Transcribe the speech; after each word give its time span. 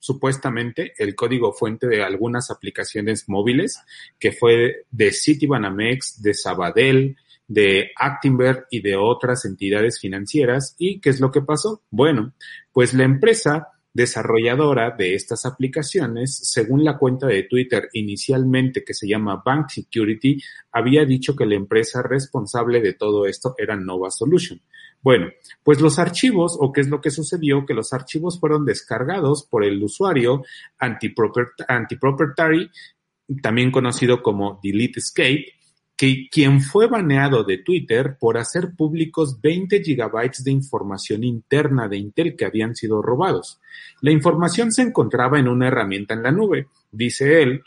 supuestamente 0.00 0.94
el 0.98 1.14
código 1.14 1.52
fuente 1.52 1.86
de 1.86 2.02
algunas 2.02 2.50
aplicaciones 2.50 3.28
móviles, 3.28 3.80
que 4.18 4.32
fue 4.32 4.86
de 4.90 5.12
Citibanamex, 5.12 6.20
de 6.20 6.34
Sabadell, 6.34 7.16
de 7.46 7.90
Actinver 7.96 8.66
y 8.70 8.80
de 8.80 8.96
otras 8.96 9.44
entidades 9.44 10.00
financieras. 10.00 10.74
¿Y 10.78 11.00
qué 11.00 11.10
es 11.10 11.20
lo 11.20 11.30
que 11.30 11.42
pasó? 11.42 11.82
Bueno, 11.90 12.32
pues 12.72 12.94
la 12.94 13.04
empresa 13.04 13.68
desarrolladora 13.92 14.90
de 14.96 15.14
estas 15.14 15.46
aplicaciones, 15.46 16.36
según 16.36 16.84
la 16.84 16.96
cuenta 16.96 17.26
de 17.26 17.42
Twitter 17.44 17.88
inicialmente 17.92 18.84
que 18.84 18.94
se 18.94 19.08
llama 19.08 19.42
Bank 19.44 19.68
Security, 19.70 20.40
había 20.72 21.04
dicho 21.04 21.34
que 21.34 21.46
la 21.46 21.56
empresa 21.56 22.02
responsable 22.02 22.80
de 22.80 22.94
todo 22.94 23.26
esto 23.26 23.54
era 23.58 23.76
Nova 23.76 24.10
Solution. 24.10 24.60
Bueno, 25.02 25.28
pues 25.62 25.80
los 25.80 25.98
archivos, 25.98 26.56
o 26.60 26.72
qué 26.72 26.82
es 26.82 26.88
lo 26.88 27.00
que 27.00 27.10
sucedió, 27.10 27.64
que 27.64 27.74
los 27.74 27.92
archivos 27.92 28.38
fueron 28.38 28.64
descargados 28.64 29.46
por 29.46 29.64
el 29.64 29.82
usuario 29.82 30.44
antiproprietary, 30.78 32.70
también 33.42 33.70
conocido 33.70 34.22
como 34.22 34.60
Delete 34.62 35.00
Escape, 35.00 35.46
que 36.00 36.30
quien 36.30 36.62
fue 36.62 36.86
baneado 36.86 37.44
de 37.44 37.58
Twitter 37.58 38.16
por 38.18 38.38
hacer 38.38 38.74
públicos 38.74 39.38
20 39.38 39.82
gigabytes 39.82 40.42
de 40.42 40.50
información 40.50 41.24
interna 41.24 41.88
de 41.88 41.98
Intel 41.98 42.36
que 42.36 42.46
habían 42.46 42.74
sido 42.74 43.02
robados. 43.02 43.60
La 44.00 44.10
información 44.10 44.72
se 44.72 44.80
encontraba 44.80 45.38
en 45.38 45.46
una 45.46 45.68
herramienta 45.68 46.14
en 46.14 46.22
la 46.22 46.32
nube, 46.32 46.68
dice 46.90 47.42
él, 47.42 47.62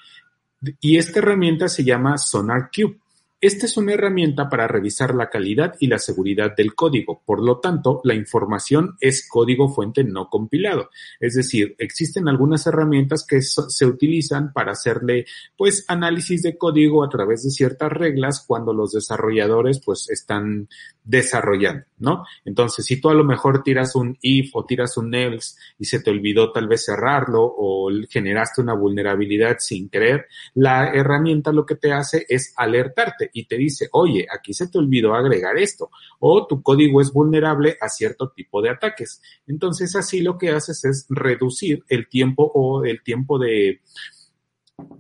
y 0.82 0.98
esta 0.98 1.20
herramienta 1.20 1.68
se 1.68 1.84
llama 1.84 2.18
SonarQube. 2.18 2.98
Esta 3.44 3.66
es 3.66 3.76
una 3.76 3.92
herramienta 3.92 4.48
para 4.48 4.70
revisar 4.70 5.14
la 5.14 5.30
calidad 5.30 5.76
y 5.78 5.88
la 5.88 6.00
seguridad 6.00 6.56
del 6.56 6.76
código. 6.76 7.22
Por 7.26 7.44
lo 7.44 7.60
tanto, 7.60 8.00
la 8.06 8.14
información 8.14 8.96
es 9.02 9.28
código 9.28 9.68
fuente 9.68 10.06
no 10.06 10.30
compilado. 10.30 10.90
Es 11.20 11.34
decir, 11.36 11.76
existen 11.78 12.30
algunas 12.30 12.66
herramientas 12.68 13.26
que 13.28 13.42
se 13.42 13.86
utilizan 13.86 14.54
para 14.54 14.72
hacerle, 14.72 15.26
pues, 15.58 15.84
análisis 15.90 16.42
de 16.42 16.58
código 16.58 17.04
a 17.04 17.10
través 17.10 17.44
de 17.44 17.50
ciertas 17.50 17.92
reglas 17.92 18.46
cuando 18.48 18.72
los 18.72 18.94
desarrolladores, 18.94 19.82
pues, 19.84 20.10
están 20.10 20.70
desarrollando, 21.04 21.84
¿no? 22.00 22.26
Entonces, 22.46 22.86
si 22.86 23.02
tú 23.02 23.10
a 23.10 23.14
lo 23.14 23.26
mejor 23.26 23.62
tiras 23.62 23.94
un 23.98 24.18
if 24.22 24.56
o 24.56 24.64
tiras 24.64 24.96
un 24.96 25.14
else 25.14 25.58
y 25.78 25.84
se 25.84 26.00
te 26.00 26.12
olvidó 26.12 26.54
tal 26.54 26.70
vez 26.70 26.86
cerrarlo 26.86 27.44
o 27.44 27.92
generaste 28.10 28.62
una 28.62 28.74
vulnerabilidad 28.74 29.58
sin 29.60 29.90
querer, 29.90 30.28
la 30.54 30.94
herramienta 30.94 31.52
lo 31.52 31.66
que 31.66 31.76
te 31.76 31.92
hace 31.92 32.26
es 32.30 32.54
alertarte 32.56 33.32
y 33.34 33.46
te 33.46 33.58
dice, 33.58 33.90
oye, 33.92 34.26
aquí 34.32 34.54
se 34.54 34.68
te 34.68 34.78
olvidó 34.78 35.14
agregar 35.14 35.58
esto, 35.58 35.90
o 36.20 36.48
tu 36.48 36.62
código 36.62 37.02
es 37.02 37.12
vulnerable 37.12 37.78
a 37.82 37.90
cierto 37.90 38.30
tipo 38.30 38.62
de 38.62 38.70
ataques. 38.70 39.22
Entonces, 39.48 39.96
así 39.96 40.22
lo 40.22 40.38
que 40.38 40.52
haces 40.52 40.86
es 40.86 41.06
reducir 41.10 41.84
el 41.90 42.08
tiempo 42.08 42.50
o 42.54 42.86
el 42.86 43.04
tiempo 43.04 43.40
de, 43.40 43.82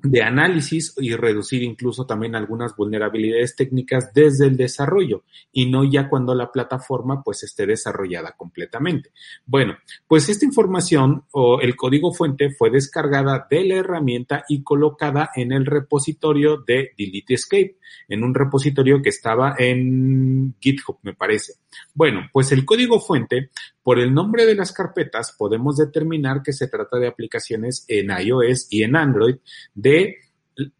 de 0.03 0.21
análisis 0.21 0.93
y 0.97 1.15
reducir 1.15 1.63
incluso 1.63 2.05
también 2.05 2.35
algunas 2.35 2.75
vulnerabilidades 2.75 3.55
técnicas 3.55 4.13
desde 4.13 4.45
el 4.45 4.57
desarrollo 4.57 5.23
y 5.51 5.65
no 5.69 5.83
ya 5.83 6.09
cuando 6.09 6.35
la 6.35 6.51
plataforma 6.51 7.23
pues 7.23 7.43
esté 7.43 7.65
desarrollada 7.65 8.33
completamente. 8.37 9.11
Bueno, 9.45 9.77
pues 10.07 10.29
esta 10.29 10.45
información 10.45 11.23
o 11.31 11.61
el 11.61 11.75
código 11.75 12.13
fuente 12.13 12.51
fue 12.51 12.69
descargada 12.69 13.47
de 13.49 13.63
la 13.65 13.75
herramienta 13.75 14.43
y 14.47 14.61
colocada 14.61 15.29
en 15.35 15.51
el 15.51 15.65
repositorio 15.65 16.57
de 16.57 16.91
Delete 16.97 17.35
Escape, 17.35 17.77
en 18.09 18.23
un 18.23 18.35
repositorio 18.35 19.01
que 19.01 19.09
estaba 19.09 19.55
en 19.57 20.55
GitHub, 20.59 20.99
me 21.01 21.13
parece. 21.13 21.62
Bueno, 21.93 22.29
pues 22.31 22.51
el 22.51 22.65
código 22.65 22.99
fuente 22.99 23.49
por 23.81 23.99
el 23.99 24.13
nombre 24.13 24.45
de 24.45 24.55
las 24.55 24.71
carpetas 24.71 25.35
podemos 25.37 25.77
determinar 25.77 26.41
que 26.41 26.53
se 26.53 26.67
trata 26.67 26.97
de 26.97 27.07
aplicaciones 27.07 27.85
en 27.87 28.09
iOS 28.09 28.67
y 28.69 28.83
en 28.83 28.95
Android 28.95 29.35
de 29.73 30.17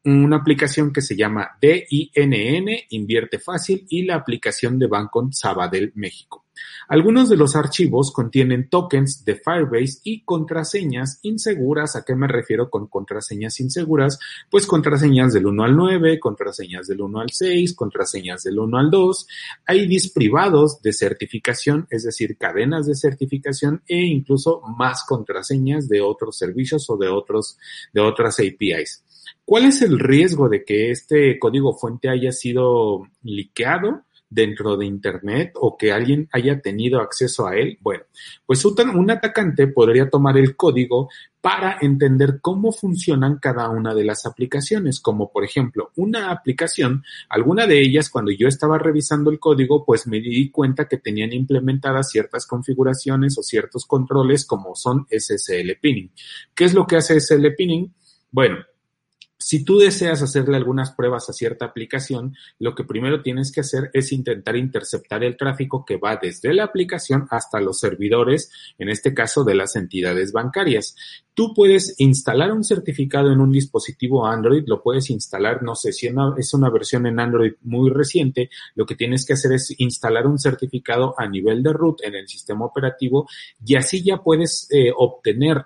una 0.03 0.37
aplicación 0.37 0.93
que 0.93 1.01
se 1.01 1.15
llama 1.15 1.57
DINN, 1.59 2.67
Invierte 2.89 3.39
Fácil, 3.39 3.85
y 3.89 4.03
la 4.03 4.15
aplicación 4.15 4.77
de 4.77 4.87
Banco 4.87 5.27
Sabadell 5.31 5.91
México. 5.95 6.42
Algunos 6.87 7.29
de 7.29 7.37
los 7.37 7.55
archivos 7.55 8.11
contienen 8.11 8.69
tokens 8.69 9.23
de 9.25 9.35
Firebase 9.35 9.99
y 10.03 10.23
contraseñas 10.23 11.19
inseguras. 11.23 11.95
¿A 11.95 12.03
qué 12.03 12.15
me 12.15 12.27
refiero 12.27 12.69
con 12.69 12.87
contraseñas 12.87 13.59
inseguras? 13.59 14.19
Pues 14.49 14.67
contraseñas 14.67 15.33
del 15.33 15.47
1 15.47 15.63
al 15.63 15.75
9, 15.75 16.19
contraseñas 16.19 16.87
del 16.87 17.01
1 17.01 17.19
al 17.19 17.29
6, 17.31 17.73
contraseñas 17.73 18.43
del 18.43 18.59
1 18.59 18.77
al 18.77 18.91
2. 18.91 19.27
Hay 19.65 19.81
IDs 19.81 20.11
privados 20.11 20.81
de 20.81 20.93
certificación, 20.93 21.87
es 21.89 22.03
decir, 22.03 22.37
cadenas 22.37 22.85
de 22.85 22.95
certificación 22.95 23.81
e 23.87 23.97
incluso 23.97 24.61
más 24.77 25.03
contraseñas 25.07 25.87
de 25.87 26.01
otros 26.01 26.37
servicios 26.37 26.89
o 26.89 26.97
de 26.97 27.07
otros, 27.07 27.57
de 27.93 28.01
otras 28.01 28.39
APIs. 28.39 29.03
¿Cuál 29.45 29.65
es 29.65 29.81
el 29.81 29.99
riesgo 29.99 30.47
de 30.47 30.63
que 30.63 30.91
este 30.91 31.37
código 31.37 31.73
fuente 31.73 32.09
haya 32.09 32.31
sido 32.31 33.07
liqueado? 33.23 34.03
Dentro 34.33 34.75
de 34.77 34.85
Internet 34.85 35.51
o 35.55 35.77
que 35.77 35.91
alguien 35.91 36.27
haya 36.31 36.59
tenido 36.59 36.99
acceso 36.99 37.47
a 37.47 37.55
él? 37.55 37.77
Bueno, 37.81 38.03
pues 38.45 38.63
un, 38.65 39.11
atacante 39.11 39.67
podría 39.67 40.09
tomar 40.09 40.37
el 40.37 40.55
código 40.55 41.09
para 41.41 41.77
entender 41.81 42.39
cómo 42.41 42.71
funcionan 42.71 43.37
cada 43.37 43.69
una 43.69 43.93
de 43.93 44.03
las 44.03 44.25
aplicaciones, 44.25 44.99
como 44.99 45.31
por 45.31 45.43
ejemplo 45.43 45.91
una 45.95 46.31
aplicación, 46.31 47.03
alguna 47.29 47.67
de 47.67 47.81
ellas 47.81 48.09
cuando 48.09 48.31
yo 48.31 48.47
estaba 48.47 48.77
revisando 48.77 49.29
el 49.29 49.39
código, 49.39 49.85
pues 49.85 50.07
me 50.07 50.19
di 50.19 50.49
cuenta 50.49 50.87
que 50.87 50.97
tenían 50.97 51.33
implementadas 51.33 52.09
ciertas 52.09 52.47
configuraciones 52.47 53.37
o 53.37 53.43
ciertos 53.43 53.85
controles 53.85 54.45
como 54.45 54.75
son 54.75 55.05
SSL 55.09 55.77
pinning. 55.81 56.11
¿Qué 56.55 56.65
es 56.65 56.73
lo 56.73 56.87
que 56.87 56.95
hace 56.95 57.19
SSL 57.19 57.53
pinning? 57.55 57.93
Bueno, 58.31 58.57
si 59.43 59.65
tú 59.65 59.77
deseas 59.77 60.21
hacerle 60.21 60.55
algunas 60.55 60.91
pruebas 60.91 61.29
a 61.29 61.33
cierta 61.33 61.65
aplicación, 61.65 62.33
lo 62.59 62.73
que 62.75 62.85
primero 62.85 63.21
tienes 63.21 63.51
que 63.51 63.59
hacer 63.59 63.91
es 63.93 64.13
intentar 64.13 64.55
interceptar 64.55 65.21
el 65.23 65.35
tráfico 65.35 65.83
que 65.83 65.97
va 65.97 66.15
desde 66.15 66.53
la 66.53 66.63
aplicación 66.63 67.27
hasta 67.29 67.59
los 67.59 67.77
servidores, 67.77 68.49
en 68.77 68.87
este 68.87 69.13
caso 69.13 69.43
de 69.43 69.55
las 69.55 69.75
entidades 69.75 70.31
bancarias. 70.31 70.95
Tú 71.33 71.53
puedes 71.53 71.99
instalar 71.99 72.53
un 72.53 72.63
certificado 72.63 73.33
en 73.33 73.41
un 73.41 73.51
dispositivo 73.51 74.25
Android, 74.25 74.63
lo 74.65 74.81
puedes 74.81 75.09
instalar, 75.09 75.61
no 75.61 75.75
sé, 75.75 75.91
si 75.91 76.07
es 76.37 76.53
una 76.53 76.69
versión 76.69 77.05
en 77.05 77.19
Android 77.19 77.53
muy 77.63 77.89
reciente, 77.89 78.49
lo 78.75 78.85
que 78.85 78.95
tienes 78.95 79.25
que 79.25 79.33
hacer 79.33 79.51
es 79.51 79.75
instalar 79.79 80.25
un 80.25 80.39
certificado 80.39 81.15
a 81.17 81.27
nivel 81.27 81.61
de 81.63 81.73
root 81.73 82.01
en 82.03 82.15
el 82.15 82.29
sistema 82.29 82.65
operativo 82.65 83.27
y 83.65 83.75
así 83.75 84.03
ya 84.03 84.23
puedes 84.23 84.67
eh, 84.71 84.91
obtener 84.95 85.65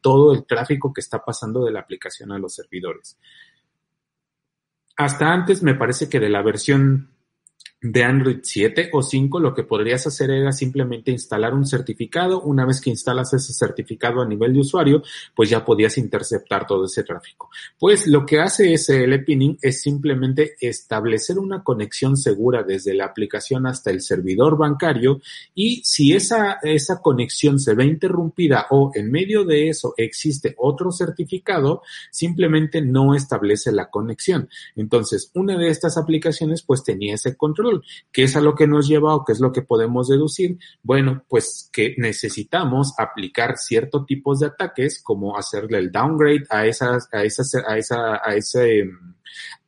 todo 0.00 0.32
el 0.32 0.46
tráfico 0.46 0.92
que 0.92 1.00
está 1.00 1.24
pasando 1.24 1.64
de 1.64 1.72
la 1.72 1.80
aplicación 1.80 2.32
a 2.32 2.38
los 2.38 2.54
servidores. 2.54 3.18
Hasta 4.96 5.32
antes 5.32 5.62
me 5.62 5.74
parece 5.74 6.08
que 6.08 6.18
de 6.18 6.28
la 6.28 6.42
versión 6.42 7.17
de 7.80 8.02
Android 8.02 8.38
7 8.42 8.90
o 8.92 9.02
5, 9.02 9.38
lo 9.38 9.54
que 9.54 9.62
podrías 9.62 10.04
hacer 10.06 10.32
era 10.32 10.50
simplemente 10.50 11.12
instalar 11.12 11.54
un 11.54 11.64
certificado. 11.64 12.40
Una 12.42 12.66
vez 12.66 12.80
que 12.80 12.90
instalas 12.90 13.32
ese 13.34 13.52
certificado 13.52 14.20
a 14.20 14.26
nivel 14.26 14.52
de 14.52 14.60
usuario, 14.60 15.02
pues 15.34 15.48
ya 15.48 15.64
podías 15.64 15.96
interceptar 15.96 16.66
todo 16.66 16.86
ese 16.86 17.04
tráfico. 17.04 17.50
Pues 17.78 18.08
lo 18.08 18.26
que 18.26 18.40
hace 18.40 18.76
SL 18.76 19.22
Pinning 19.24 19.58
es 19.62 19.80
simplemente 19.80 20.56
establecer 20.60 21.38
una 21.38 21.62
conexión 21.62 22.16
segura 22.16 22.64
desde 22.64 22.94
la 22.94 23.06
aplicación 23.06 23.66
hasta 23.66 23.90
el 23.90 24.00
servidor 24.00 24.58
bancario 24.58 25.20
y 25.54 25.80
si 25.84 26.14
esa, 26.14 26.58
esa 26.62 27.00
conexión 27.00 27.60
se 27.60 27.74
ve 27.74 27.84
interrumpida 27.84 28.66
o 28.70 28.90
en 28.94 29.10
medio 29.10 29.44
de 29.44 29.68
eso 29.68 29.94
existe 29.96 30.54
otro 30.58 30.90
certificado, 30.90 31.82
simplemente 32.10 32.82
no 32.82 33.14
establece 33.14 33.70
la 33.70 33.88
conexión. 33.88 34.48
Entonces, 34.74 35.30
una 35.34 35.56
de 35.56 35.68
estas 35.68 35.96
aplicaciones 35.96 36.62
pues 36.62 36.82
tenía 36.82 37.14
ese 37.14 37.36
control 37.36 37.67
¿Qué 38.12 38.24
es 38.24 38.36
a 38.36 38.40
lo 38.40 38.54
que 38.54 38.66
nos 38.66 38.88
lleva 38.88 39.14
o 39.14 39.24
qué 39.24 39.32
es 39.32 39.40
lo 39.40 39.52
que 39.52 39.62
podemos 39.62 40.08
deducir? 40.08 40.58
Bueno, 40.82 41.24
pues 41.28 41.68
que 41.72 41.94
necesitamos 41.98 42.94
aplicar 42.98 43.56
ciertos 43.56 44.06
tipos 44.06 44.40
de 44.40 44.46
ataques 44.46 45.02
como 45.02 45.36
hacerle 45.36 45.78
el 45.78 45.92
downgrade 45.92 46.44
a 46.50 46.66
esas, 46.66 47.08
a 47.12 47.24
esas, 47.24 47.54
a 47.54 47.76
esa, 47.76 48.20
a 48.24 48.34
ese, 48.34 48.90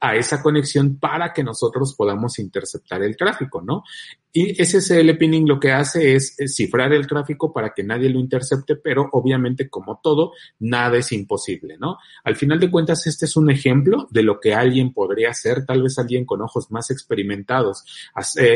a 0.01 0.17
esa 0.17 0.43
conexión 0.43 0.99
para 0.99 1.33
que 1.33 1.45
nosotros 1.45 1.95
podamos 1.95 2.39
interceptar 2.39 3.03
el 3.03 3.17
tráfico, 3.17 3.61
¿no? 3.61 3.85
Y 4.33 4.65
SSL 4.65 5.17
pinning 5.19 5.49
lo 5.49 5.59
que 5.59 5.73
hace 5.73 6.15
es, 6.15 6.37
cifrar 6.47 6.93
el 6.93 7.07
tráfico 7.09 7.53
para 7.53 7.75
que 7.75 7.83
nadie 7.83 8.09
lo 8.09 8.21
intercepte, 8.21 8.77
pero 8.77 9.09
obviamente 9.13 9.69
como 9.69 10.01
todo, 10.01 10.33
nada 10.61 10.99
es 10.99 11.11
imposible, 11.11 11.77
¿no? 11.79 11.99
Al 12.23 12.37
final 12.37 12.61
de 12.61 12.71
cuentas, 12.71 13.07
este 13.09 13.25
es 13.27 13.37
un 13.37 13.51
ejemplo 13.51 14.07
de 14.11 14.23
lo 14.23 14.39
que 14.39 14.55
alguien 14.55 14.93
podría 14.93 15.31
hacer, 15.31 15.67
tal 15.67 15.83
vez 15.83 15.99
alguien 15.99 16.25
con 16.25 16.43
ojos 16.43 16.71
más 16.71 16.91
experimentados 16.91 17.85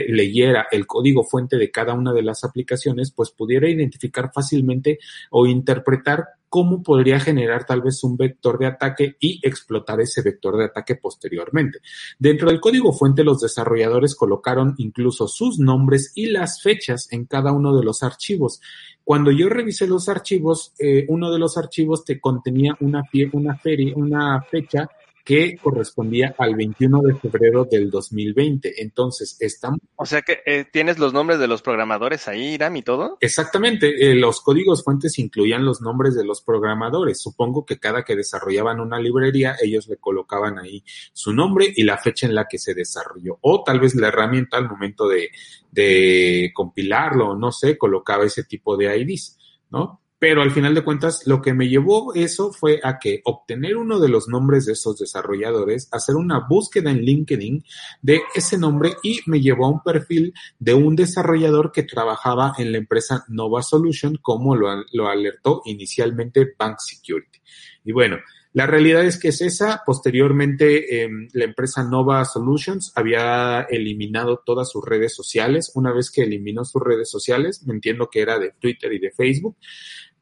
leyera 0.06 0.68
el 0.70 0.86
código 0.86 1.24
fuente 1.24 1.56
de 1.56 1.70
cada 1.70 1.94
una 1.94 2.12
de 2.12 2.22
las 2.22 2.44
aplicaciones, 2.44 3.10
pues 3.10 3.32
pudiera 3.32 3.68
identificar 3.68 4.30
fácilmente 4.32 5.00
o 5.30 5.46
interpretar 5.46 6.24
cómo 6.54 6.84
podría 6.84 7.18
generar 7.18 7.66
tal 7.66 7.82
vez 7.82 8.04
un 8.04 8.16
vector 8.16 8.60
de 8.60 8.66
ataque 8.66 9.16
y 9.18 9.40
explotar 9.42 10.00
ese 10.00 10.22
vector 10.22 10.56
de 10.56 10.66
ataque 10.66 10.94
posteriormente. 10.94 11.80
Dentro 12.16 12.48
del 12.48 12.60
código 12.60 12.92
fuente, 12.92 13.24
los 13.24 13.40
desarrolladores 13.40 14.14
colocaron 14.14 14.76
incluso 14.78 15.26
sus 15.26 15.58
nombres 15.58 16.12
y 16.14 16.26
las 16.26 16.62
fechas 16.62 17.08
en 17.10 17.24
cada 17.24 17.50
uno 17.50 17.76
de 17.76 17.84
los 17.84 18.04
archivos. 18.04 18.60
Cuando 19.02 19.32
yo 19.32 19.48
revisé 19.48 19.88
los 19.88 20.08
archivos, 20.08 20.74
eh, 20.78 21.04
uno 21.08 21.32
de 21.32 21.40
los 21.40 21.58
archivos 21.58 22.04
te 22.04 22.20
contenía 22.20 22.76
una, 22.78 23.02
una, 23.32 23.56
feria, 23.56 23.92
una 23.96 24.40
fecha 24.42 24.88
que 25.24 25.56
correspondía 25.56 26.34
al 26.38 26.54
21 26.54 27.00
de 27.00 27.14
febrero 27.14 27.64
del 27.64 27.90
2020. 27.90 28.82
Entonces, 28.82 29.38
estamos... 29.40 29.80
O 29.96 30.04
sea 30.04 30.20
que 30.20 30.42
eh, 30.44 30.66
tienes 30.70 30.98
los 30.98 31.14
nombres 31.14 31.38
de 31.38 31.48
los 31.48 31.62
programadores 31.62 32.28
ahí, 32.28 32.54
Iram, 32.54 32.76
y 32.76 32.82
todo. 32.82 33.16
Exactamente. 33.20 34.10
Eh, 34.10 34.14
los 34.14 34.42
códigos 34.42 34.84
fuentes 34.84 35.18
incluían 35.18 35.64
los 35.64 35.80
nombres 35.80 36.14
de 36.14 36.24
los 36.24 36.42
programadores. 36.42 37.22
Supongo 37.22 37.64
que 37.64 37.78
cada 37.78 38.04
que 38.04 38.16
desarrollaban 38.16 38.80
una 38.80 39.00
librería, 39.00 39.56
ellos 39.62 39.88
le 39.88 39.96
colocaban 39.96 40.58
ahí 40.58 40.84
su 41.14 41.32
nombre 41.32 41.72
y 41.74 41.84
la 41.84 41.96
fecha 41.96 42.26
en 42.26 42.34
la 42.34 42.46
que 42.46 42.58
se 42.58 42.74
desarrolló. 42.74 43.38
O 43.40 43.64
tal 43.64 43.80
vez 43.80 43.94
la 43.94 44.08
herramienta 44.08 44.58
al 44.58 44.68
momento 44.68 45.08
de, 45.08 45.30
de 45.70 46.50
compilarlo, 46.52 47.34
no 47.34 47.50
sé, 47.50 47.78
colocaba 47.78 48.26
ese 48.26 48.44
tipo 48.44 48.76
de 48.76 48.94
IDs, 48.98 49.38
¿no? 49.70 50.03
Pero 50.26 50.40
al 50.40 50.52
final 50.52 50.74
de 50.74 50.82
cuentas, 50.82 51.26
lo 51.26 51.42
que 51.42 51.52
me 51.52 51.68
llevó 51.68 52.14
eso 52.14 52.50
fue 52.50 52.80
a 52.82 52.98
que 52.98 53.20
obtener 53.24 53.76
uno 53.76 54.00
de 54.00 54.08
los 54.08 54.26
nombres 54.26 54.64
de 54.64 54.72
esos 54.72 54.98
desarrolladores, 54.98 55.86
hacer 55.92 56.14
una 56.14 56.46
búsqueda 56.48 56.90
en 56.90 57.02
LinkedIn 57.02 57.62
de 58.00 58.22
ese 58.34 58.56
nombre 58.56 58.94
y 59.02 59.20
me 59.26 59.42
llevó 59.42 59.66
a 59.66 59.70
un 59.72 59.82
perfil 59.82 60.32
de 60.58 60.72
un 60.72 60.96
desarrollador 60.96 61.72
que 61.72 61.82
trabajaba 61.82 62.54
en 62.56 62.72
la 62.72 62.78
empresa 62.78 63.26
Nova 63.28 63.60
Solution, 63.60 64.16
como 64.22 64.56
lo, 64.56 64.82
lo 64.94 65.08
alertó 65.08 65.60
inicialmente 65.66 66.54
Bank 66.58 66.78
Security. 66.78 67.40
Y 67.84 67.92
bueno, 67.92 68.16
la 68.54 68.68
realidad 68.68 69.04
es 69.04 69.18
que 69.18 69.28
es 69.28 69.40
esa. 69.40 69.82
Posteriormente, 69.84 71.02
em, 71.02 71.28
la 71.32 71.44
empresa 71.44 71.82
Nova 71.82 72.24
Solutions 72.24 72.92
había 72.94 73.66
eliminado 73.68 74.44
todas 74.46 74.70
sus 74.70 74.84
redes 74.84 75.12
sociales. 75.12 75.72
Una 75.74 75.92
vez 75.92 76.08
que 76.10 76.22
eliminó 76.22 76.64
sus 76.64 76.80
redes 76.80 77.10
sociales, 77.10 77.64
me 77.66 77.74
entiendo 77.74 78.08
que 78.08 78.20
era 78.20 78.38
de 78.38 78.52
Twitter 78.52 78.92
y 78.92 79.00
de 79.00 79.10
Facebook, 79.10 79.56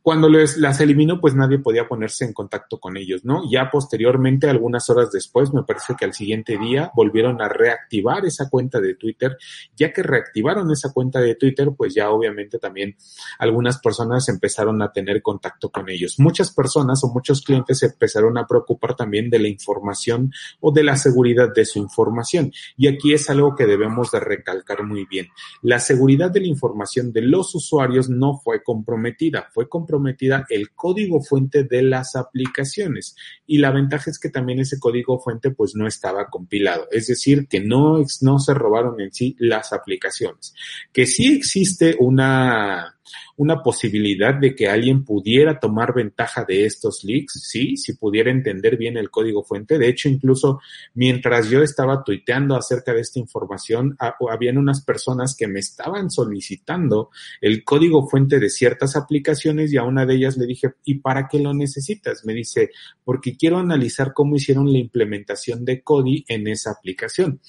cuando 0.03 0.29
les, 0.29 0.57
las 0.57 0.81
eliminó, 0.81 1.21
pues 1.21 1.37
nadie 1.37 1.61
podía 1.61 1.87
ponerse 1.87 2.25
en 2.25 2.33
contacto 2.33 2.81
con 2.81 2.97
ellos, 2.97 3.25
¿no? 3.25 3.49
Ya 3.49 3.71
posteriormente, 3.71 4.51
algunas 4.51 4.91
horas 4.91 5.13
después, 5.13 5.55
me 5.55 5.63
parece 5.63 5.95
que 5.97 6.05
al 6.05 6.13
siguiente 6.13 6.59
día, 6.59 6.91
volvieron 6.97 7.41
a 7.41 7.49
reactivar 7.49 8.27
esa 8.27 8.51
cuenta 8.51 8.81
de 8.81 8.97
Twitter. 8.97 9.39
Ya 9.77 9.93
que 9.93 10.03
reactivaron 10.03 10.73
esa 10.73 10.93
cuenta 10.93 11.21
de 11.21 11.37
Twitter, 11.37 11.69
pues 11.77 11.95
ya 11.95 12.11
obviamente 12.11 12.59
también 12.59 12.97
algunas 13.39 13.79
personas 13.79 14.29
empezaron 14.29 14.83
a 14.83 14.91
tener 14.91 15.23
contacto 15.23 15.71
con 15.71 15.89
ellos. 15.89 16.19
Muchas 16.19 16.53
personas 16.53 17.05
o 17.05 17.13
muchos 17.13 17.41
clientes 17.43 17.79
se 17.79 17.87
empezaron 17.87 18.37
a 18.39 18.47
preocupar 18.47 18.97
también 18.97 19.31
de 19.31 19.39
la 19.39 19.49
información 19.49 20.33
o 20.59 20.73
de 20.73 20.83
la 20.83 20.97
seguridad 20.97 21.55
de 21.55 21.65
su 21.65 21.79
información. 21.79 22.53
Y 22.77 22.89
aquí 22.89 23.13
es 23.13 23.31
algo 23.31 23.55
que 23.55 23.67
debemos 23.67 24.11
de 24.11 24.19
recalcar 24.19 24.83
muy 24.83 25.05
bien. 25.05 25.29
La 25.63 25.79
seguridad 25.79 26.33
de 26.33 26.41
la 26.41 26.49
información 26.49 27.13
de 27.13 27.23
los 27.23 27.55
usuarios 27.55 28.09
no 28.09 28.41
fue 28.43 28.65
comprometida, 28.65 29.49
fue 29.53 29.69
comprometida 29.69 29.92
prometida 29.93 30.47
el 30.49 30.71
código 30.71 31.21
fuente 31.21 31.65
de 31.65 31.83
las 31.83 32.17
aplicaciones. 32.17 33.15
Y 33.47 33.59
la 33.59 33.71
ventaja 33.71 34.11
es 34.11 34.19
que 34.19 34.31
también 34.31 34.61
ese 34.61 34.81
código 34.81 35.21
fuente 35.21 35.51
pues 35.51 35.75
no 35.75 35.87
estaba 35.87 36.29
compilado. 36.31 36.89
Es 36.91 37.09
decir, 37.09 37.47
que 37.47 37.61
no, 37.61 38.03
no 38.23 38.39
se 38.39 38.55
robaron 38.55 38.99
en 39.03 39.13
sí 39.13 39.37
las 39.39 39.75
aplicaciones. 39.75 40.55
Que 40.93 41.05
sí 41.05 41.35
existe 41.35 41.95
una 41.99 42.97
una 43.37 43.63
posibilidad 43.63 44.35
de 44.35 44.55
que 44.55 44.69
alguien 44.69 45.05
pudiera 45.05 45.59
tomar 45.59 45.95
ventaja 45.95 46.45
de 46.45 46.67
estos 46.67 47.05
leaks, 47.05 47.41
sí, 47.43 47.77
si 47.77 47.95
pudiera 47.95 48.31
entender 48.31 48.77
bien 48.77 48.97
el 48.97 49.11
código 49.11 49.43
fuente. 49.43 49.79
De 49.79 49.89
hecho, 49.89 50.09
incluso 50.09 50.61
mientras 50.95 51.49
yo 51.49 51.63
estaba 51.63 52.05
tuiteando 52.05 52.57
acerca 52.57 52.93
de 52.93 53.01
esta 53.01 53.19
información, 53.19 53.97
habían 54.31 54.59
unas 54.59 54.83
personas 54.83 55.35
que 55.37 55.49
me 55.49 55.61
estaban 55.61 56.11
solicitando 56.11 57.11
el 57.41 57.65
código 57.65 58.09
fuente 58.09 58.39
de 58.39 58.49
ciertas 58.49 58.97
aplicaciones 58.97 59.73
y 59.73 59.77
a 59.77 59.85
una 59.85 60.07
de 60.07 60.15
ellas 60.15 60.37
le 60.37 60.47
dije, 60.47 60.75
¿y 60.85 60.95
para 60.95 61.29
qué 61.29 61.39
lo 61.39 61.55
necesitas? 61.55 62.25
Me 62.25 62.35
dice, 62.35 62.71
porque 63.05 63.37
quiero 63.37 63.59
analizar 63.59 64.13
cómo 64.13 64.37
hicieron 64.37 64.73
la 64.73 64.79
implementación 64.79 65.65
de 65.65 65.83
Kodi 65.83 66.25
en 66.29 66.49
esa 66.49 66.71
aplicación. 66.71 67.41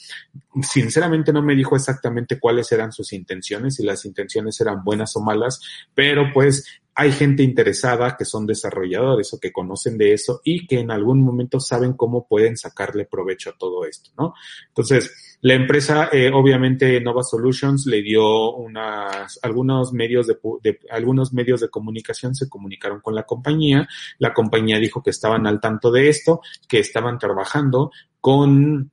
Sinceramente 0.62 1.34
no 1.34 1.42
me 1.42 1.56
dijo 1.56 1.76
exactamente 1.76 2.40
cuáles 2.40 2.72
eran 2.72 2.92
sus 2.92 3.14
intenciones, 3.14 3.76
si 3.76 3.84
las 3.84 4.06
intenciones 4.06 4.60
eran 4.62 4.84
buenas 4.84 5.16
o 5.16 5.22
malas, 5.22 5.60
pero 5.96 6.32
pues 6.34 6.64
hay 6.96 7.12
gente 7.12 7.42
interesada 7.42 8.16
que 8.18 8.26
son 8.26 8.46
desarrolladores 8.46 9.34
o 9.34 9.40
que 9.40 9.52
conocen 9.52 9.98
de 9.98 10.14
eso 10.14 10.42
y 10.44 10.68
que 10.68 10.80
en 10.80 10.92
algún 10.92 11.24
momento 11.24 11.60
saben 11.60 11.94
cómo 11.94 12.28
pueden 12.28 12.56
sacarle 12.56 13.06
provecho 13.06 13.50
a 13.50 13.58
todo 13.58 13.86
esto, 13.86 14.12
¿no? 14.18 14.36
Entonces, 14.68 15.38
la 15.42 15.56
empresa, 15.56 16.10
eh, 16.12 16.32
obviamente, 16.32 17.02
Nova 17.02 17.24
Solutions 17.24 17.86
le 17.88 18.02
dio 18.02 18.54
unas, 18.54 19.40
algunos 19.42 19.92
medios 19.92 20.28
de, 20.28 20.38
de, 20.62 20.80
algunos 20.92 21.34
medios 21.34 21.62
de 21.62 21.70
comunicación 21.70 22.36
se 22.36 22.48
comunicaron 22.48 23.02
con 23.02 23.16
la 23.16 23.24
compañía. 23.24 23.88
La 24.20 24.34
compañía 24.34 24.78
dijo 24.78 25.02
que 25.02 25.10
estaban 25.10 25.48
al 25.48 25.60
tanto 25.60 25.92
de 25.92 26.10
esto, 26.10 26.42
que 26.68 26.80
estaban 26.80 27.18
trabajando 27.18 27.92
con 28.22 28.92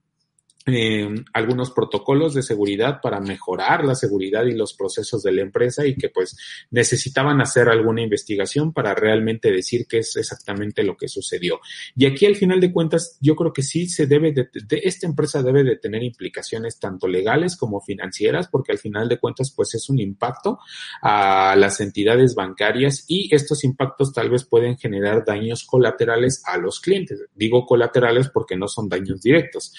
eh, 0.66 1.08
algunos 1.32 1.70
protocolos 1.70 2.34
de 2.34 2.42
seguridad 2.42 3.00
para 3.00 3.18
mejorar 3.18 3.82
la 3.82 3.94
seguridad 3.94 4.44
y 4.44 4.52
los 4.52 4.74
procesos 4.74 5.22
de 5.22 5.32
la 5.32 5.40
empresa 5.40 5.86
y 5.86 5.94
que 5.94 6.10
pues 6.10 6.36
necesitaban 6.70 7.40
hacer 7.40 7.70
alguna 7.70 8.02
investigación 8.02 8.74
para 8.74 8.94
realmente 8.94 9.50
decir 9.50 9.86
qué 9.88 9.98
es 9.98 10.16
exactamente 10.16 10.82
lo 10.82 10.98
que 10.98 11.08
sucedió. 11.08 11.60
Y 11.96 12.04
aquí 12.04 12.26
al 12.26 12.36
final 12.36 12.60
de 12.60 12.72
cuentas 12.72 13.16
yo 13.22 13.36
creo 13.36 13.54
que 13.54 13.62
sí 13.62 13.88
se 13.88 14.06
debe 14.06 14.32
de, 14.32 14.50
de, 14.52 14.80
esta 14.84 15.06
empresa 15.06 15.42
debe 15.42 15.64
de 15.64 15.76
tener 15.76 16.02
implicaciones 16.02 16.78
tanto 16.78 17.08
legales 17.08 17.56
como 17.56 17.80
financieras 17.80 18.48
porque 18.48 18.72
al 18.72 18.78
final 18.78 19.08
de 19.08 19.18
cuentas 19.18 19.52
pues 19.56 19.74
es 19.74 19.88
un 19.88 19.98
impacto 19.98 20.58
a 21.00 21.56
las 21.56 21.80
entidades 21.80 22.34
bancarias 22.34 23.06
y 23.08 23.34
estos 23.34 23.64
impactos 23.64 24.12
tal 24.12 24.28
vez 24.28 24.44
pueden 24.44 24.76
generar 24.76 25.24
daños 25.24 25.64
colaterales 25.64 26.42
a 26.44 26.58
los 26.58 26.80
clientes. 26.80 27.24
Digo 27.34 27.64
colaterales 27.64 28.28
porque 28.28 28.56
no 28.56 28.68
son 28.68 28.90
daños 28.90 29.22
directos. 29.22 29.72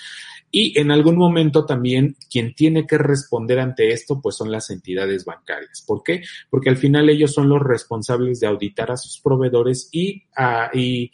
Y 0.52 0.78
en 0.80 0.92
algún 0.92 1.18
momento 1.18 1.66
también 1.66 2.18
quien 2.30 2.54
tiene 2.54 2.86
que 2.86 2.98
responder 2.98 3.60
ante 3.60 3.92
esto, 3.92 4.20
pues 4.22 4.36
son 4.36 4.52
las 4.52 4.70
entidades 4.70 5.24
bancarias. 5.26 5.84
¿Por 5.88 6.04
qué? 6.04 6.22
Porque 6.50 6.70
al 6.70 6.78
final 6.78 7.10
ellos 7.10 7.34
son 7.34 7.48
los 7.48 7.62
responsables 7.62 8.42
de 8.42 8.48
auditar 8.48 8.92
a 8.92 8.98
sus 8.98 9.20
proveedores 9.22 9.88
y, 9.92 10.24
uh, 10.38 10.78
y, 10.78 11.12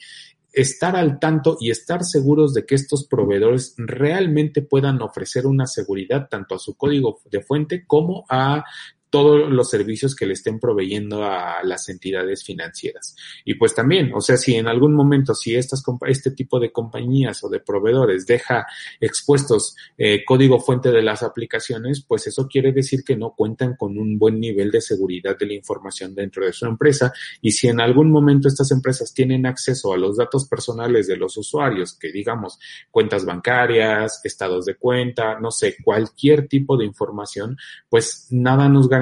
estar 0.57 0.95
al 0.95 1.19
tanto 1.19 1.57
y 1.59 1.69
estar 1.69 2.03
seguros 2.03 2.51
de 2.55 2.65
que 2.65 2.73
estos 2.73 3.07
proveedores 3.07 3.75
realmente 3.77 4.63
puedan 4.63 4.99
ofrecer 5.03 5.45
una 5.45 5.67
seguridad 5.67 6.27
tanto 6.29 6.55
a 6.55 6.59
su 6.59 6.75
código 6.75 7.19
de 7.29 7.41
fuente 7.41 7.85
como 7.85 8.25
a 8.27 8.63
todos 9.09 9.49
los 9.49 9.69
servicios 9.69 10.15
que 10.15 10.25
le 10.25 10.33
estén 10.33 10.59
proveyendo 10.59 11.23
a 11.23 11.63
las 11.63 11.89
entidades 11.89 12.43
financieras. 12.43 13.15
Y 13.45 13.55
pues 13.55 13.73
también, 13.73 14.11
o 14.13 14.21
sea, 14.21 14.37
si 14.37 14.55
en 14.55 14.67
algún 14.67 14.93
momento, 14.93 15.33
si 15.33 15.55
estas, 15.55 15.83
este 16.07 16.31
tipo 16.31 16.59
de 16.59 16.71
compañías 16.71 17.43
o 17.43 17.49
de 17.49 17.59
proveedores 17.59 18.25
deja 18.25 18.65
expuestos 18.99 19.75
eh, 19.97 20.23
código 20.25 20.59
fuente 20.59 20.91
de 20.91 21.01
las 21.01 21.23
aplicaciones, 21.23 22.03
pues 22.07 22.27
eso 22.27 22.47
quiere 22.47 22.71
decir 22.71 23.03
que 23.03 23.15
no 23.15 23.33
cuentan 23.35 23.75
con 23.75 23.97
un 23.97 24.17
buen 24.17 24.39
nivel 24.39 24.71
de 24.71 24.81
seguridad 24.81 25.37
de 25.37 25.45
la 25.45 25.53
información 25.53 26.13
dentro 26.13 26.45
de 26.45 26.53
su 26.53 26.65
empresa. 26.65 27.13
Y 27.41 27.51
si 27.51 27.67
en 27.67 27.79
algún 27.79 28.11
momento 28.11 28.47
estas 28.47 28.71
empresas 28.71 29.13
tienen 29.13 29.45
acceso 29.45 29.93
a 29.93 29.97
los 29.97 30.17
datos 30.17 30.47
personales 30.47 31.07
de 31.07 31.17
los 31.17 31.37
usuarios, 31.37 31.97
que 31.97 32.11
digamos 32.11 32.59
cuentas 32.91 33.25
bancarias, 33.25 34.21
estados 34.23 34.65
de 34.65 34.75
cuenta, 34.75 35.39
no 35.39 35.51
sé, 35.51 35.77
cualquier 35.83 36.47
tipo 36.47 36.77
de 36.77 36.85
información, 36.85 37.57
pues 37.89 38.27
nada 38.31 38.67
nos 38.69 38.89
garantiza 38.89 38.96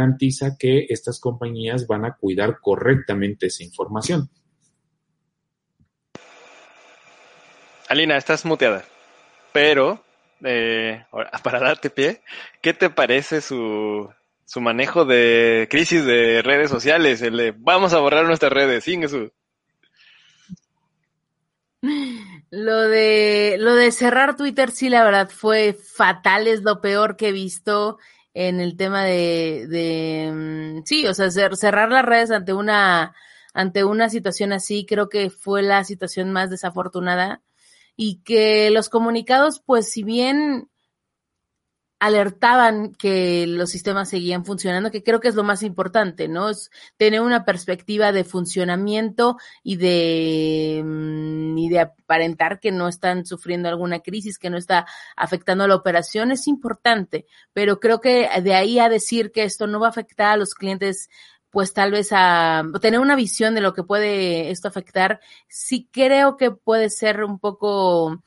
que 0.60 0.88
estas 0.90 1.20
compañías 1.20 1.88
van 1.88 2.06
a 2.06 2.16
cuidar 2.16 2.60
correctamente 2.62 3.48
esa 3.48 3.64
información. 3.64 4.30
Alina, 7.88 8.18
estás 8.18 8.46
muteada, 8.46 8.84
pero 9.54 10.04
eh, 10.44 11.06
para 11.44 11.60
darte 11.60 11.90
pie, 11.90 12.22
¿qué 12.62 12.74
te 12.74 12.90
parece 12.90 13.42
su, 13.42 14.10
su 14.46 14.62
manejo 14.62 15.06
de 15.06 15.68
crisis 15.70 16.06
de 16.06 16.42
redes 16.42 16.70
sociales? 16.70 17.22
El 17.22 17.38
de 17.38 17.54
vamos 17.56 17.94
a 17.94 18.00
borrar 18.00 18.26
nuestras 18.26 18.52
redes, 18.52 18.84
sin 18.84 19.08
su 19.08 19.32
Lo 22.50 22.82
de, 22.88 23.58
lo 23.60 23.76
de 23.76 23.92
cerrar 23.92 24.36
Twitter, 24.36 24.72
sí, 24.72 24.90
la 24.90 25.04
verdad, 25.04 25.30
fue 25.30 25.74
fatal, 25.74 26.48
es 26.48 26.64
lo 26.64 26.82
peor 26.82 27.16
que 27.18 27.30
he 27.30 27.32
visto 27.32 28.00
en 28.36 28.60
el 28.60 28.76
tema 28.76 29.06
de, 29.06 29.66
de 29.70 30.32
mm, 30.32 30.84
sí, 30.86 31.08
o 31.08 31.14
sea, 31.14 31.32
cerrar 31.32 31.90
las 31.90 32.06
redes 32.06 32.32
ante 32.32 32.54
una, 32.54 33.16
ante 33.54 33.86
una 33.86 34.10
situación 34.10 34.52
así, 34.52 34.86
creo 34.86 35.08
que 35.10 35.30
fue 35.30 35.64
la 35.64 35.84
situación 35.86 36.32
más 36.32 36.50
desafortunada. 36.52 37.42
Y 37.96 38.22
que 38.24 38.70
los 38.72 38.90
comunicados, 38.90 39.62
pues 39.66 39.90
si 39.90 40.04
bien 40.04 40.70
alertaban 42.00 42.94
que 42.94 43.48
los 43.48 43.70
sistemas 43.70 44.10
seguían 44.10 44.46
funcionando, 44.46 44.92
que 44.92 45.04
creo 45.04 45.20
que 45.20 45.30
es 45.30 45.36
lo 45.36 45.44
más 45.44 45.64
importante, 45.64 46.28
¿no? 46.28 46.50
Es 46.50 46.70
tener 46.98 47.22
una 47.22 47.46
perspectiva 47.46 48.12
de 48.12 48.24
funcionamiento 48.24 49.38
y 49.64 49.78
de, 49.78 50.82
mm, 50.84 51.58
y 51.58 51.70
de 51.70 51.80
aparentar 51.80 52.60
que 52.60 52.72
no 52.72 52.88
están 52.88 53.26
sufriendo 53.26 53.70
alguna 53.70 54.00
crisis, 54.00 54.38
que 54.38 54.50
no 54.50 54.58
está 54.58 54.86
afectando 55.16 55.68
la 55.68 55.76
operación, 55.76 56.32
es 56.32 56.48
importante, 56.48 57.26
pero 57.54 57.80
creo 57.80 58.02
que 58.02 58.30
de 58.42 58.54
ahí 58.54 58.80
a 58.80 58.90
decir 58.90 59.32
que 59.32 59.44
esto 59.44 59.68
no 59.68 59.80
va 59.80 59.88
a 59.88 59.90
afectar 59.92 60.34
a 60.34 60.38
los 60.38 60.54
clientes 60.54 61.10
pues 61.50 61.72
tal 61.74 61.92
vez 61.92 62.10
a 62.12 62.66
tener 62.82 63.00
una 63.00 63.16
visión 63.16 63.56
de 63.56 63.62
lo 63.62 63.74
que 63.74 63.84
puede 63.84 64.52
esto 64.52 64.68
afectar, 64.68 65.22
sí 65.48 65.88
creo 65.90 66.36
que 66.36 66.52
puede 66.52 66.90
ser 66.90 67.24
un 67.24 67.40
poco 67.40 68.22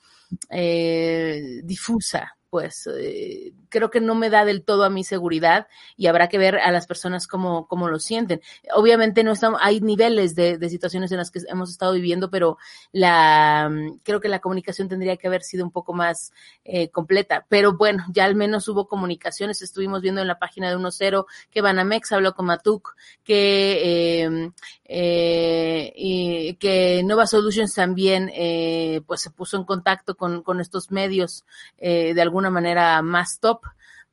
eh, 0.48 1.60
difusa, 1.62 2.38
pues 2.48 2.88
eh, 2.98 3.52
creo 3.68 3.90
que 3.90 4.00
no 4.00 4.14
me 4.14 4.30
da 4.30 4.44
del 4.44 4.62
todo 4.62 4.84
a 4.84 4.90
mi 4.90 5.04
seguridad 5.04 5.66
y 5.96 6.06
habrá 6.06 6.28
que 6.28 6.38
ver 6.38 6.58
a 6.58 6.70
las 6.70 6.86
personas 6.86 7.26
cómo, 7.26 7.66
cómo 7.66 7.88
lo 7.88 7.98
sienten. 7.98 8.40
Obviamente 8.74 9.24
no 9.24 9.32
estamos, 9.32 9.60
hay 9.62 9.80
niveles 9.80 10.34
de, 10.34 10.58
de, 10.58 10.68
situaciones 10.68 11.10
en 11.12 11.18
las 11.18 11.30
que 11.30 11.40
hemos 11.48 11.70
estado 11.70 11.92
viviendo, 11.92 12.30
pero 12.30 12.58
la 12.92 13.68
mm, 13.70 14.00
creo 14.02 14.20
que 14.20 14.28
la 14.28 14.40
comunicación 14.40 14.88
tendría 14.88 15.16
que 15.16 15.26
haber 15.26 15.42
sido 15.42 15.64
un 15.64 15.70
poco 15.70 15.92
más 15.92 16.32
eh, 16.64 16.88
completa. 16.90 17.46
Pero 17.48 17.76
bueno, 17.76 18.04
ya 18.10 18.24
al 18.24 18.34
menos 18.34 18.68
hubo 18.68 18.88
comunicaciones. 18.88 19.62
Estuvimos 19.62 20.02
viendo 20.02 20.20
en 20.20 20.28
la 20.28 20.38
página 20.38 20.70
de 20.70 20.76
1.0 20.76 21.26
que 21.50 21.60
Banamex 21.60 22.12
habló 22.12 22.34
con 22.34 22.46
Matuk, 22.46 22.94
que 23.24 24.24
eh, 24.24 24.50
eh, 24.84 25.92
y 25.94 26.54
que 26.54 27.02
Nova 27.04 27.26
Solutions 27.26 27.74
también 27.74 28.30
eh, 28.34 29.02
pues 29.06 29.20
se 29.20 29.30
puso 29.30 29.56
en 29.56 29.64
contacto 29.64 30.16
con, 30.16 30.42
con 30.42 30.60
estos 30.60 30.90
medios 30.90 31.44
eh, 31.76 32.14
de 32.14 32.22
alguna 32.22 32.50
manera 32.50 33.02
más 33.02 33.38
top 33.38 33.60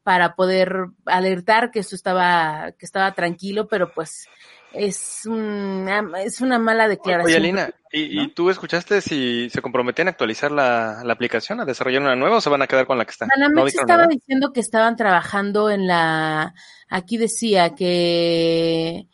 para 0.06 0.36
poder 0.36 0.86
alertar 1.06 1.72
que 1.72 1.80
esto 1.80 1.96
estaba 1.96 2.72
que 2.78 2.86
estaba 2.86 3.12
tranquilo 3.16 3.68
pero 3.68 3.92
pues 3.92 4.30
es 4.72 5.22
una, 5.26 6.04
es 6.22 6.42
una 6.42 6.60
mala 6.60 6.90
declaración. 6.90 7.28
Oye, 7.28 7.38
Alina, 7.38 7.70
¿y, 7.94 8.28
tú 8.34 8.50
escuchaste 8.50 9.00
si 9.00 9.50
se 9.50 9.62
comprometían 9.62 10.10
a 10.10 10.12
actualizar 10.12 10.52
la, 10.52 11.02
la, 11.02 11.14
aplicación, 11.14 11.62
a 11.62 11.66
desarrollar 11.66 12.02
una 12.02 12.18
nueva 12.18 12.38
o 12.38 12.42
se 12.42 12.50
van 12.50 12.62
a 12.62 12.68
quedar 12.68 12.86
con 12.86 12.98
la 12.98 13.06
que 13.06 13.12
está? 13.12 13.26
¿No 13.26 13.66
estaba 13.66 14.06
diciendo 14.08 14.52
que 14.52 14.60
estaban 14.60 14.98
trabajando 14.98 15.70
en 15.70 15.88
la, 15.88 16.54
aquí 16.90 17.16
decía 17.16 17.74
que 17.74 19.08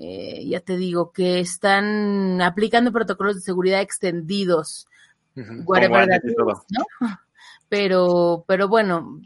eh, 0.00 0.46
ya 0.46 0.60
te 0.60 0.76
digo, 0.76 1.10
que 1.10 1.40
están 1.40 2.40
aplicando 2.40 2.92
protocolos 2.92 3.34
de 3.34 3.40
seguridad 3.40 3.80
extendidos. 3.80 4.86
Pero, 7.70 8.46
pero 8.48 8.66
bueno, 8.66 9.20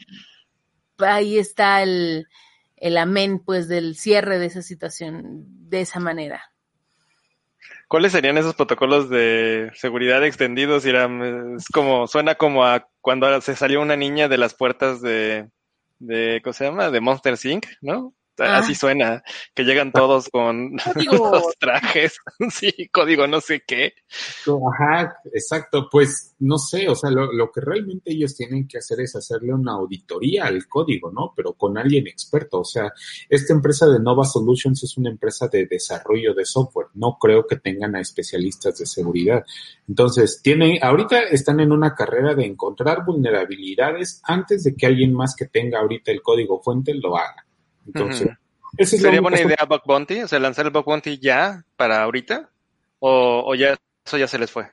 ahí 1.04 1.38
está 1.38 1.82
el, 1.82 2.26
el 2.76 2.96
amén, 2.96 3.38
pues, 3.38 3.68
del 3.68 3.96
cierre 3.96 4.38
de 4.38 4.46
esa 4.46 4.62
situación 4.62 5.44
de 5.68 5.80
esa 5.80 6.00
manera. 6.00 6.42
¿Cuáles 7.88 8.12
serían 8.12 8.38
esos 8.38 8.54
protocolos 8.54 9.10
de 9.10 9.70
seguridad 9.74 10.24
extendidos? 10.24 10.84
Es 10.86 11.68
como, 11.68 12.06
suena 12.06 12.34
como 12.36 12.64
a 12.64 12.88
cuando 13.00 13.40
se 13.40 13.54
salió 13.54 13.82
una 13.82 13.96
niña 13.96 14.28
de 14.28 14.38
las 14.38 14.54
puertas 14.54 15.02
de, 15.02 15.50
de 15.98 16.40
¿cómo 16.42 16.54
se 16.54 16.64
llama? 16.64 16.90
De 16.90 17.00
Monster 17.00 17.34
Inc., 17.44 17.66
¿no? 17.82 18.14
Ah. 18.38 18.58
Así 18.58 18.74
suena, 18.74 19.22
que 19.54 19.62
llegan 19.62 19.92
todos 19.92 20.28
con 20.30 20.72
los 20.96 21.44
trajes, 21.60 22.18
sí, 22.50 22.88
código 22.90 23.26
no 23.26 23.40
sé 23.40 23.62
qué. 23.66 23.92
Ajá, 24.46 25.16
exacto, 25.32 25.88
pues 25.90 26.34
no 26.38 26.56
sé, 26.58 26.88
o 26.88 26.94
sea, 26.94 27.10
lo, 27.10 27.30
lo, 27.32 27.52
que 27.52 27.60
realmente 27.60 28.10
ellos 28.12 28.34
tienen 28.34 28.66
que 28.66 28.78
hacer 28.78 29.00
es 29.00 29.14
hacerle 29.14 29.52
una 29.52 29.72
auditoría 29.72 30.46
al 30.46 30.66
código, 30.66 31.12
¿no? 31.12 31.32
Pero 31.36 31.52
con 31.52 31.76
alguien 31.76 32.06
experto, 32.06 32.60
o 32.60 32.64
sea, 32.64 32.90
esta 33.28 33.52
empresa 33.52 33.86
de 33.86 34.00
Nova 34.00 34.24
Solutions 34.24 34.82
es 34.82 34.96
una 34.96 35.10
empresa 35.10 35.48
de 35.48 35.66
desarrollo 35.66 36.34
de 36.34 36.46
software, 36.46 36.88
no 36.94 37.18
creo 37.20 37.46
que 37.46 37.56
tengan 37.56 37.94
a 37.96 38.00
especialistas 38.00 38.78
de 38.78 38.86
seguridad. 38.86 39.44
Entonces, 39.86 40.40
tienen, 40.42 40.78
ahorita 40.82 41.20
están 41.20 41.60
en 41.60 41.70
una 41.70 41.94
carrera 41.94 42.34
de 42.34 42.46
encontrar 42.46 43.04
vulnerabilidades 43.04 44.20
antes 44.24 44.64
de 44.64 44.74
que 44.74 44.86
alguien 44.86 45.12
más 45.12 45.36
que 45.36 45.46
tenga 45.46 45.80
ahorita 45.80 46.10
el 46.10 46.22
código 46.22 46.62
fuente 46.62 46.94
lo 46.94 47.16
haga. 47.16 47.46
Entonces, 47.86 48.30
¿sería 48.78 49.20
buena 49.20 49.40
idea 49.40 49.66
Bug 49.68 49.82
Bounty? 49.86 50.22
O 50.22 50.28
sea, 50.28 50.38
lanzar 50.38 50.66
el 50.66 50.72
Bug 50.72 50.84
Bounty 50.84 51.18
ya 51.18 51.64
para 51.76 52.02
ahorita? 52.02 52.50
¿O, 53.00 53.54
ya 53.54 53.76
eso 54.04 54.18
ya 54.18 54.28
se 54.28 54.38
les 54.38 54.50
fue? 54.50 54.70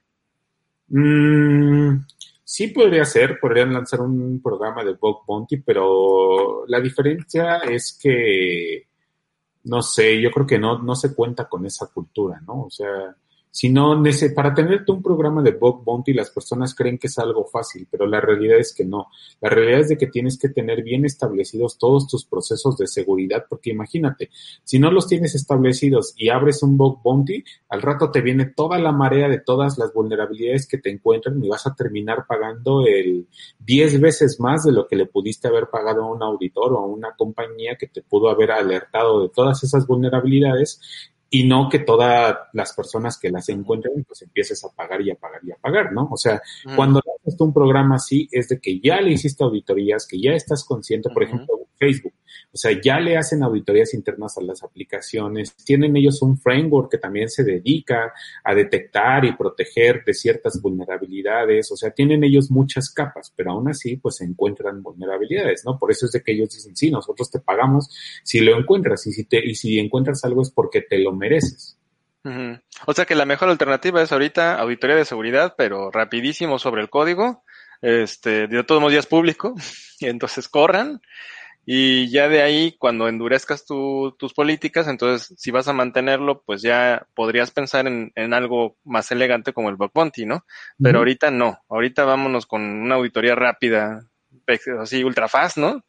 Mm, 0.88 2.06
sí 2.44 2.68
podría 2.68 3.06
ser, 3.06 3.40
podrían 3.40 3.74
lanzar 3.74 4.02
un 4.02 4.42
programa 4.42 4.84
de 4.84 4.94
Bug 4.94 5.26
Bounty, 5.26 5.58
pero 5.58 6.66
la 6.68 6.80
diferencia 6.80 7.58
es 7.60 7.98
que, 8.02 8.88
no 9.64 9.82
sé, 9.82 10.22
yo 10.22 10.32
creo 10.32 10.46
que 10.46 10.60
no, 10.60 10.80
no 10.82 10.96
se 10.96 11.16
cuenta 11.16 11.48
con 11.50 11.66
esa 11.66 11.88
cultura, 11.88 12.40
¿no? 12.46 12.66
O 12.66 12.70
sea, 12.70 13.16
sino 13.52 14.02
para 14.36 14.54
tenerte 14.54 14.92
un 14.92 15.02
programa 15.02 15.42
de 15.42 15.52
bug 15.52 15.84
bounty 15.84 16.14
las 16.14 16.30
personas 16.30 16.76
creen 16.76 16.98
que 16.98 17.08
es 17.08 17.18
algo 17.18 17.46
fácil, 17.46 17.88
pero 17.90 18.06
la 18.06 18.22
realidad 18.22 18.58
es 18.60 18.74
que 18.74 18.86
no. 18.86 19.08
La 19.42 19.50
realidad 19.50 19.82
es 19.82 19.90
de 19.90 19.98
que 19.98 20.08
tienes 20.08 20.38
que 20.38 20.50
tener 20.50 20.84
bien 20.84 21.06
establecidos 21.06 21.78
todos 21.78 22.08
tus 22.08 22.26
procesos 22.26 22.78
de 22.78 22.88
seguridad, 22.88 23.46
porque 23.50 23.72
imagínate, 23.72 24.30
si 24.64 24.80
no 24.80 24.92
los 24.92 25.08
tienes 25.08 25.36
establecidos 25.36 26.14
y 26.18 26.30
abres 26.30 26.64
un 26.64 26.78
bug 26.78 27.02
bounty, 27.02 27.44
al 27.70 27.82
rato 27.82 28.12
te 28.12 28.22
viene 28.22 28.46
toda 28.46 28.78
la 28.80 28.92
marea 28.92 29.28
de 29.28 29.40
todas 29.40 29.78
las 29.78 29.94
vulnerabilidades 29.94 30.68
que 30.68 30.78
te 30.78 30.90
encuentran 30.90 31.44
y 31.44 31.50
vas 31.50 31.66
a 31.66 31.76
terminar 31.76 32.26
pagando 32.28 32.86
el 32.86 33.28
10 33.60 34.00
veces 34.00 34.40
más 34.40 34.64
de 34.64 34.72
lo 34.72 34.88
que 34.88 34.96
le 34.96 35.06
pudiste 35.06 35.48
haber 35.48 35.70
pagado 35.70 36.04
a 36.04 36.12
un 36.12 36.22
auditor 36.22 36.74
o 36.74 36.80
a 36.80 36.86
una 36.86 37.16
compañía 37.18 37.76
que 37.78 37.88
te 37.88 38.02
pudo 38.02 38.30
haber 38.30 38.52
alertado 38.52 39.22
de 39.22 39.30
todas 39.30 39.64
esas 39.64 39.88
vulnerabilidades 39.88 40.80
y 41.30 41.46
no 41.46 41.70
que 41.70 41.80
todas 41.80 42.36
las 42.54 42.74
personas 42.74 43.18
que 43.20 43.30
las 43.30 43.50
encuentren, 43.50 44.04
pues 44.04 44.22
empieces 44.24 44.64
a 44.64 44.70
pagar 44.70 45.02
y 45.02 45.12
a 45.12 45.16
pagar 45.16 45.42
y 45.44 45.52
a 45.52 45.56
pagar, 45.56 45.94
¿no? 45.94 46.10
O 46.12 46.18
sea, 46.18 46.42
cuando 46.76 47.00
haces 47.00 47.40
un 47.40 47.54
programa 47.54 47.96
así, 47.96 48.28
es 48.32 48.50
de 48.50 48.60
que 48.60 48.80
ya 48.80 49.00
le 49.00 49.12
hiciste 49.12 49.44
auditorías, 49.44 50.08
que 50.08 50.20
ya 50.20 50.32
estás 50.32 50.64
consciente, 50.64 51.10
por 51.10 51.24
ejemplo, 51.24 51.68
Facebook, 51.80 52.14
o 52.52 52.58
sea, 52.58 52.72
ya 52.82 53.00
le 53.00 53.18
hacen 53.18 53.44
auditorías 53.44 53.94
internas 53.94 54.38
a 54.38 54.42
las 54.42 54.64
aplicaciones, 54.64 55.56
tienen 55.56 55.96
ellos 55.96 56.22
un 56.22 56.38
framework 56.38 56.92
que 56.92 56.98
también 56.98 57.30
se 57.30 57.44
dedica 57.44 58.14
a 58.44 58.56
detectar 58.56 59.24
y 59.26 59.36
proteger 59.36 60.04
de 60.04 60.14
ciertas 60.14 60.62
vulnerabilidades, 60.62 61.72
o 61.72 61.78
sea, 61.78 61.92
tienen 61.92 62.24
ellos 62.24 62.50
muchas 62.50 62.90
capas, 62.92 63.32
pero 63.36 63.52
aún 63.52 63.70
así, 63.70 63.98
pues 63.98 64.18
se 64.18 64.26
encuentran 64.26 64.82
vulnerabilidades, 64.82 65.64
¿no? 65.66 65.78
Por 65.78 65.92
eso 65.92 66.06
es 66.06 66.12
de 66.12 66.24
que 66.24 66.32
ellos 66.34 66.50
dicen, 66.50 66.76
sí, 66.76 66.92
nosotros 66.92 67.30
te 67.30 67.40
pagamos 67.40 67.90
si 68.24 68.40
lo 68.40 68.58
encuentras. 68.58 69.06
Y 69.08 69.12
si, 69.12 69.26
te, 69.26 69.46
y 69.46 69.56
si 69.56 69.80
encuentras 69.80 70.24
algo 70.24 70.42
es 70.42 70.52
porque 70.52 70.82
te 70.82 71.00
lo 71.00 71.14
mereces. 71.14 71.78
O 72.86 72.94
sea 72.94 73.06
que 73.06 73.16
la 73.16 73.26
mejor 73.26 73.50
alternativa 73.50 74.02
es 74.02 74.12
ahorita 74.12 74.60
auditoría 74.60 74.96
de 74.96 75.06
seguridad, 75.06 75.56
pero 75.58 75.90
rapidísimo 75.90 76.60
sobre 76.60 76.82
el 76.82 76.90
código. 76.90 77.44
Este, 77.82 78.48
de 78.48 78.64
todos 78.64 78.82
modos 78.82 78.94
ya 78.94 79.00
es 79.00 79.06
público, 79.06 79.56
entonces 80.02 80.50
corran 80.50 81.02
Y 81.66 82.10
ya 82.10 82.28
de 82.30 82.42
ahí, 82.42 82.76
cuando 82.80 83.08
endurezcas 83.08 83.66
tu, 83.66 84.16
tus 84.18 84.34
políticas, 84.34 84.88
entonces 84.88 85.36
si 85.38 85.52
vas 85.52 85.68
a 85.68 85.74
mantenerlo, 85.74 86.42
pues 86.42 86.62
ya 86.62 87.08
podrías 87.14 87.52
pensar 87.52 87.86
en, 87.86 88.12
en 88.16 88.34
algo 88.34 88.76
más 88.84 89.12
elegante 89.12 89.54
como 89.54 89.70
el 89.70 89.76
bug 89.76 89.92
bounty, 89.94 90.26
¿no? 90.26 90.46
Pero 90.82 91.00
ahorita 91.00 91.30
no. 91.30 91.60
Ahorita 91.70 92.06
vámonos 92.06 92.48
con 92.48 92.64
una 92.64 92.96
auditoría 92.96 93.36
rápida, 93.36 94.10
así 94.82 95.04
ultra 95.04 95.28
fast, 95.28 95.58
¿no? 95.58 95.84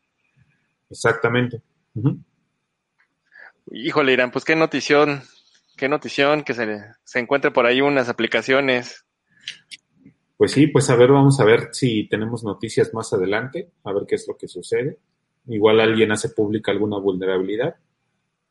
Exactamente. 0.90 1.62
Híjole, 3.70 4.12
Irán, 4.12 4.32
pues 4.32 4.44
qué 4.44 4.56
notición, 4.56 5.22
qué 5.76 5.88
notición 5.88 6.42
que 6.42 6.54
se, 6.54 6.80
se 7.04 7.18
encuentre 7.20 7.52
por 7.52 7.66
ahí 7.66 7.80
unas 7.80 8.08
aplicaciones. 8.08 9.06
Pues 10.36 10.52
sí, 10.52 10.66
pues 10.66 10.90
a 10.90 10.96
ver, 10.96 11.10
vamos 11.10 11.38
a 11.40 11.44
ver 11.44 11.68
si 11.72 12.08
tenemos 12.08 12.44
noticias 12.44 12.92
más 12.92 13.12
adelante, 13.12 13.70
a 13.84 13.92
ver 13.92 14.04
qué 14.08 14.16
es 14.16 14.26
lo 14.26 14.36
que 14.36 14.48
sucede. 14.48 14.98
Igual 15.46 15.80
alguien 15.80 16.12
hace 16.12 16.28
pública 16.28 16.70
alguna 16.70 16.98
vulnerabilidad, 16.98 17.76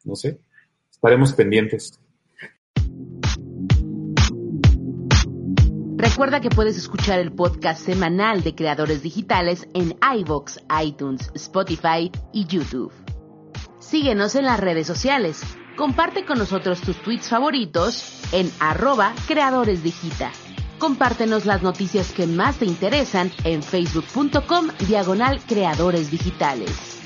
no 0.04 0.16
sé. 0.16 0.40
Estaremos 0.90 1.34
pendientes. 1.34 2.00
Recuerda 5.96 6.42
que 6.42 6.50
puedes 6.50 6.78
escuchar 6.78 7.20
el 7.20 7.32
podcast 7.32 7.86
semanal 7.86 8.42
de 8.44 8.56
Creadores 8.56 9.04
Digitales 9.04 9.68
en 9.74 9.96
iVoox, 10.20 10.58
iTunes, 10.84 11.32
Spotify 11.36 12.12
y 12.34 12.46
YouTube. 12.46 12.92
Síguenos 13.80 14.36
en 14.36 14.46
las 14.46 14.60
redes 14.60 14.88
sociales. 14.88 15.42
Comparte 15.78 16.26
con 16.26 16.38
nosotros 16.38 16.82
tus 16.82 16.98
tweets 17.02 17.30
favoritos 17.30 18.22
en 18.34 18.52
arroba 18.60 19.14
Creadores 19.28 19.82
Digita. 19.84 20.32
Compártenos 20.80 21.46
las 21.46 21.62
noticias 21.62 22.14
que 22.14 22.26
más 22.26 22.58
te 22.58 22.66
interesan 22.66 23.32
en 23.44 23.62
facebook.com 23.62 24.70
diagonal 24.88 25.42
Creadores 25.46 26.10
Digitales. 26.10 26.99